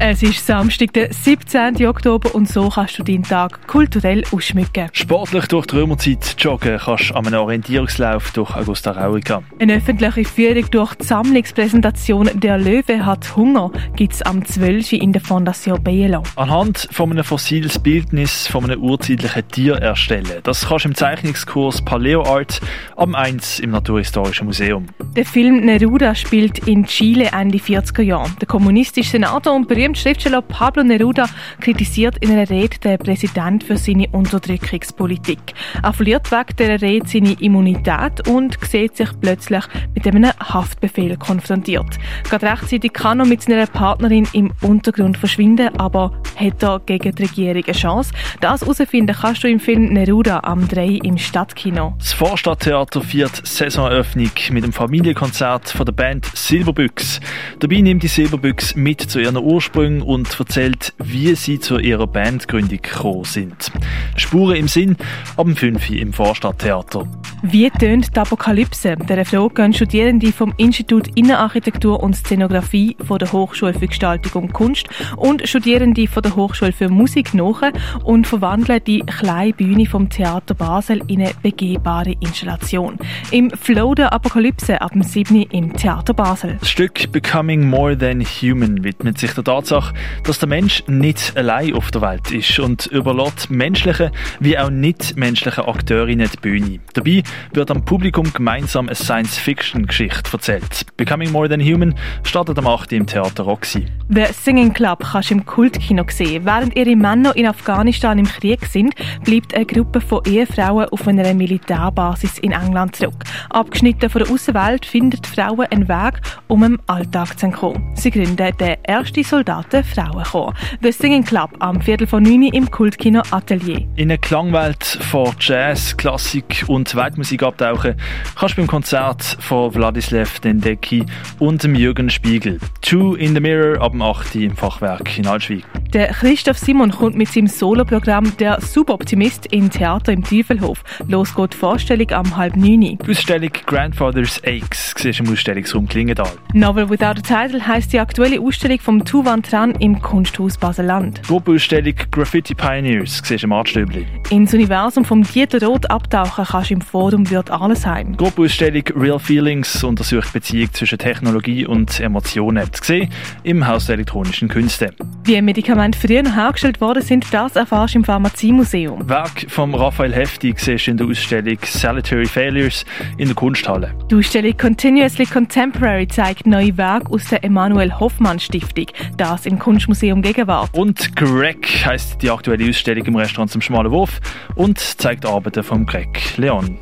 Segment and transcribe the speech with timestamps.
[0.00, 1.84] Es ist Samstag, der 17.
[1.84, 4.88] Oktober und so kannst du deinen Tag kulturell ausschmücken.
[4.92, 9.42] Sportlich durch die Römerzeit joggen kannst du an einem Orientierungslauf durch Augusta Raurica.
[9.58, 14.92] Eine öffentliche Führung durch die Sammlungspräsentation «Der Löwe hat Hunger» gibt es am 12.
[14.92, 16.22] in der Fondation Bielo.
[16.36, 20.38] Anhand von einem fossiles Bildnis von einem urzeitlichen Tier erstellen.
[20.44, 22.60] Das kannst du im Zeichnungskurs Paleo Art
[22.96, 24.86] am 1 im Naturhistorischen Museum.
[25.16, 28.30] Der Film Neruda spielt in Chile Ende 40er Jahre.
[28.40, 31.26] Der kommunistische Senator und berühmte Schriftsteller Pablo Neruda
[31.60, 35.38] kritisiert in einer Rede den Präsident für seine Unterdrückungspolitik.
[35.82, 39.64] Er verliert wegen dieser Rede seine Immunität und sieht sich plötzlich
[39.94, 41.98] mit einem Haftbefehl konfrontiert.
[42.24, 47.22] Gerade rechtzeitig kann er mit seiner Partnerin im Untergrund verschwinden, aber hat er gegen die
[47.22, 48.12] Regierung eine Chance?
[48.40, 51.94] Das herausfinden kannst du im Film Neruda am 3 im Stadtkino.
[51.98, 57.20] Das Vorstadttheater feiert Saisoneröffnung mit dem Familienkonzert von der Band Silberbüchs.
[57.58, 59.36] Dabei nimmt die Silberbüchs mit zu ihren
[59.78, 63.70] Ursprüngen und erzählt, wie sie zu ihrer Bandgründung gekommen sind.
[64.16, 64.96] Spuren im Sinn,
[65.36, 67.06] ab dem 5 im Vorstadttheater.
[67.42, 68.96] Wie tönt die Apokalypse?
[68.96, 74.52] Der Frage gehen Studierende vom Institut Innenarchitektur und Szenografie von der Hochschule für Gestaltung und
[74.52, 77.62] Kunst und Studierende von der Hochschule für Musik nach
[78.02, 82.98] und verwandeln die kleine Bühne vom Theater Basel in eine begehbare Installation.
[83.30, 85.42] Im Flow der Apokalypse ab dem 7.
[85.42, 86.56] im Theater Basel.
[86.58, 91.74] Das Stück Becoming More Than Human widmet sich der Tatsache, dass der Mensch nicht allein
[91.74, 94.10] auf der Welt ist und überlässt menschliche
[94.40, 96.80] wie auch nicht menschliche Akteurinnen die Bühne.
[96.94, 100.86] Dabei wird am Publikum gemeinsam eine Science-Fiction-Geschichte erzählt.
[100.96, 102.92] Becoming More Than Human startet am 8.
[102.92, 103.86] im Theater Roxy.
[104.08, 106.46] The Singing Club kannst du im Kultkino sehen.
[106.46, 108.94] Während ihre Männer in Afghanistan im Krieg sind,
[109.24, 113.24] bleibt eine Gruppe von Ehefrauen auf einer Militärbasis in England zurück.
[113.50, 117.94] Abgeschnitten von der Außenwelt finden Frauen einen Weg, um im Alltag zu entkommen.
[117.94, 119.24] Sie gründen den ersten
[119.58, 120.54] Soldaten Frauenchor.
[120.82, 123.78] The Singing Club am Viertel von 9 im Kultkino Atelier.
[123.96, 127.94] In eine Klangwelt von Jazz, Klassik und Weltmusik abtauchen
[128.36, 131.04] kannst du beim Konzert von Wladislav Dendecki
[131.38, 132.60] und dem Jürgen Spiegel.
[132.82, 134.36] Two in the Mirror ab dem 8.
[134.36, 135.64] im Fachwerk in Altschwig.
[135.92, 140.84] Der Christoph Simon kommt mit seinem Soloprogramm «Der Suboptimist» in Theater im Teufelhof.
[141.08, 142.80] Los geht die Vorstellung am halb neun.
[142.80, 146.30] Die Ausstellung Grandfather's Aches siehst im Ausstellungsraum Klingendal.
[146.52, 151.22] Novel Without a Title heisst die aktuelle Ausstellung vom Tuvan Tran im Kunsthaus Baseland.
[151.22, 154.06] Gruppenausstellung Graffiti Pioneers siehst du im Artstöbli.
[154.28, 158.14] Ins Universum vom Dieter Roth abtauchen kannst du im Forum Wirt Allesheim.
[158.16, 162.70] Gruppenausstellung Real Feelings untersucht Beziehung zwischen Technologie und Emotionen.
[162.72, 163.10] Zu sehen
[163.42, 164.92] im Haus der elektronischen Künste.
[165.24, 169.08] Wie Medikamente früher hergestellt worden sind, das erfährst du im Pharmaziemuseum.
[169.08, 172.84] Werk von Raphael Hefti siehst du in der Ausstellung Salutary Failures
[173.16, 173.94] in der Kunsthalle.
[174.10, 178.86] Die Ausstellung Continuously Contemporary zeigt neue Werke aus der Emanuel Hoffmann Stiftung.
[179.16, 180.70] Das im Kunstmuseum Gegenwart.
[180.72, 184.20] Und Greg heisst die aktuelle Ausstellung im Restaurant zum Schmalen Wurf
[184.54, 186.78] und zeigt Arbeiten von Greg Leon.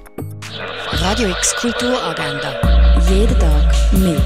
[0.92, 3.00] Radio X Kulturagenda.
[3.08, 4.16] Jeden Tag mehr.